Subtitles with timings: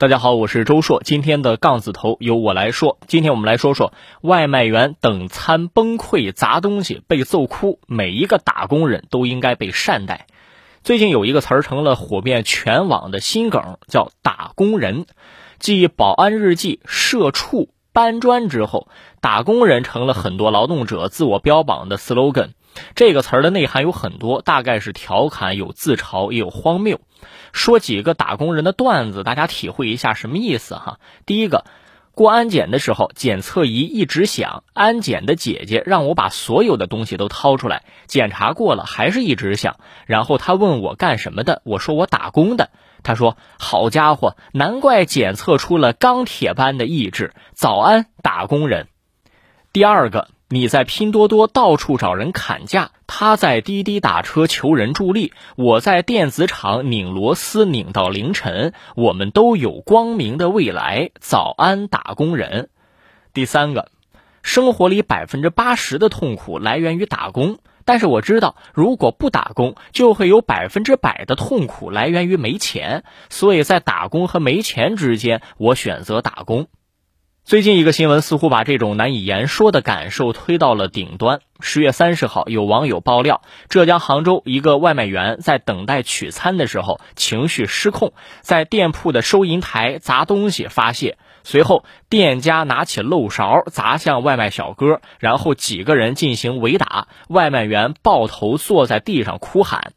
[0.00, 1.02] 大家好，我是周硕。
[1.02, 2.98] 今天的杠子头由我来说。
[3.08, 10.28] 今天我们来说说外卖员等餐崩溃砸东西被揍哭，每一个打工人都应该被善待。
[10.84, 15.04] 最近有一个词儿成了火遍全网的新梗，叫“打工人”。
[15.58, 18.86] 继保安日记、社畜、搬砖之后，
[19.20, 22.50] 打工人成了很多劳动者自我标榜的 slogan。
[22.94, 27.00] 这个词儿的内涵有很多，大概是调侃，有自嘲，也有荒谬。
[27.52, 30.98] 说几个打工人的段子，大家体会一下什么意思哈。
[31.26, 31.64] 第一个，
[32.12, 39.78] 过安检的时候，检测仪一直响，安检的姐姐让我把所有的东西都掏出来，检查过了还是一直响。
[40.06, 42.70] 然后她问我干什么的，我说我打工的。
[43.02, 48.88] 她说：“好家伙，难怪检测出了钢铁般的意志。”早安，打工人。
[49.72, 50.28] 第二个。
[50.50, 61.10] 你在拼多多到处找人砍价，他在滴滴打车求人助力，我在电子厂拧螺丝拧到凌晨，我们都有光明的未来。
[61.20, 62.70] 早安，打工人。
[63.34, 63.90] 第三个，
[64.42, 76.68] 生活里百分之八十的痛苦来源于打工，但是我知道，如果不打工，就会有百分之百的痛苦来源于没钱，所以在打工和没钱之间，我选择打工。
[77.48, 81.40] 最近一个新闻似乎把这种难以言说的感受推到了顶端。
[81.60, 91.16] 十月三十号，有网友爆料，浙江杭州一个外卖员在等待取餐的时候情绪失控，在店铺的收银台砸东西发泄。
[91.42, 99.94] 随后，店家拿起漏勺砸向外卖小哥，然后几个人进行围打，外卖员抱头坐在地上哭喊。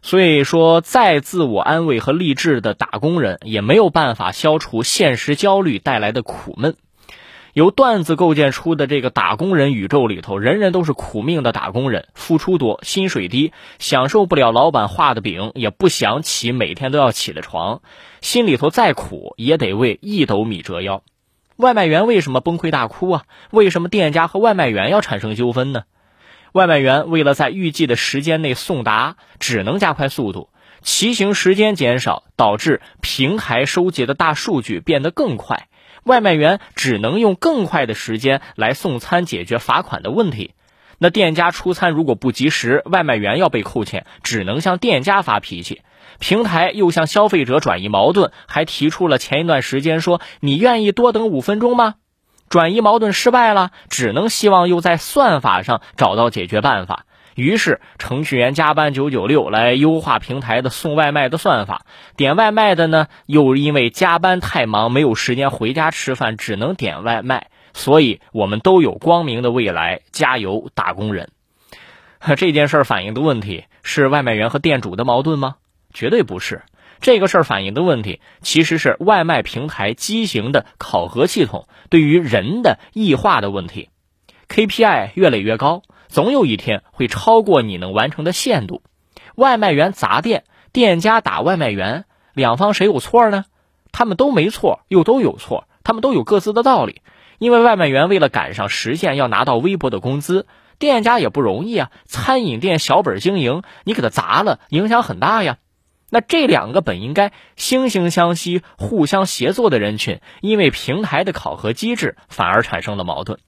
[0.00, 6.76] 所以说，再自我安慰和励志的打工人，也没有办法消除现实焦虑带来的苦闷。
[7.54, 17.80] 由段子构建出的这个打工人宇宙里头，人人都是苦命的打工人，付出多，薪水低，享受不了老板画的饼，也不想起每天都要起的床，
[18.20, 21.04] 心里头再苦也得为一斗米折腰。
[21.54, 23.22] 外卖员为什么崩溃大哭啊？
[23.52, 25.84] 为什么店家和外卖员要产生纠纷呢？
[26.50, 30.50] 外卖员为了在预计的时间内送达，只能加快速度，
[30.82, 35.68] 骑行时间减少，导致平台收集的大数据变得更快。
[36.04, 40.52] 外卖员只能用更快的时间来送餐解决罚款的问题，
[40.98, 45.82] 那店家出餐如果不及时，外卖员要被扣钱，只能向店家发脾气。
[46.20, 51.96] 平台又向消费者转移矛盾，还提出了前一段时间说你愿意多等五分钟吗？
[52.48, 57.06] 转移矛盾失败了，只能希望又在算法上找到解决办法。
[57.34, 61.84] 于是，程序员加班九九六来优化平台的送外卖的算法。
[62.16, 67.48] 点外卖的呢，又因为加班太忙，没有时间回家吃饭，只能点外卖。
[67.72, 71.30] 所以，我们都有光明的未来，加油，打工人！
[72.36, 75.56] 这件事儿反映的问题是外卖员和店主的矛盾吗？
[75.92, 76.62] 绝对不是。
[77.00, 83.90] 这个事儿反映的问题其实是外卖平台畸形的考核系统对于人的异化的问题
[84.48, 85.82] ，KPI 越垒越高。
[86.14, 88.82] 总有一天会超过你能完成的限度。
[89.34, 92.04] 外卖员砸店，店家打外卖员，
[92.34, 93.46] 两方谁有错呢？
[93.90, 97.02] 他们都没错，又都有错，他们都有各自的道理。
[97.38, 100.46] 因为外卖员为了赶上时限，要拿到微薄的工资，
[100.78, 101.90] 店家也不容易啊。
[102.04, 105.56] 餐饮店小本经营，你给他砸了，影响很大呀。
[106.10, 113.40] 那这两个本应该惺惺相惜、互相协作的人群，因为平台的考核机制，反而产生了矛盾。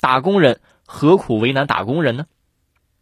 [0.00, 0.60] 打工人。
[0.88, 2.26] 何苦为难打工人呢？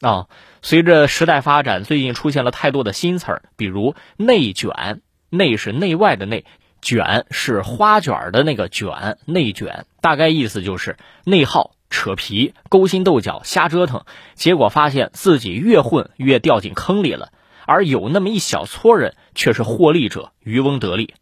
[0.01, 0.29] 啊，
[0.63, 6.47] 随着时代发展，最近出现了太多的新词儿，比如“内卷”，“内”是内外的“内
[6.81, 17.33] ”，“卷”是花卷的那个“卷”，内卷大概意思就是内耗、扯皮、勾心斗角、瞎折腾，结果发现自己越混越掉进坑里了，
[17.67, 21.13] 而有那么一小撮人却是获利者，渔翁得利。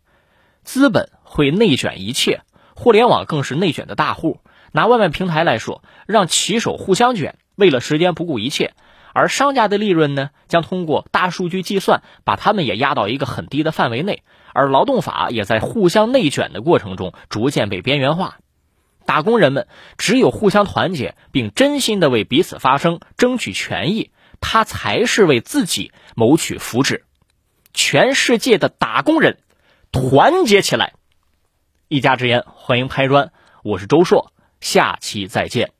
[0.62, 2.42] 资本会内卷一切，
[2.76, 4.38] 互联网更是内卷的大户。
[4.72, 8.72] 拿外卖平台来说，让骑手互相卷，为了时间不顾一切；
[9.14, 14.22] 而商家的利润呢，将通过大数据计算，把他们也压到一个很低的范围内。
[14.54, 18.38] 而劳动法也在互相内卷的过程中逐渐被边缘化。
[19.06, 19.66] 打工人们
[19.98, 24.10] 只有互相团结，并真心的为彼此发声、争取权益，
[24.40, 27.02] 他才是为自己谋取福祉。
[27.74, 29.38] 全世界的打工人，
[29.90, 30.92] 团结起来！
[31.88, 33.32] 一家之言，欢迎拍砖，
[33.64, 34.32] 我是周硕。
[34.62, 35.72] 下期再见。